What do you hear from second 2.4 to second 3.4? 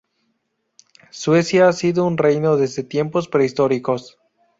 desde tiempos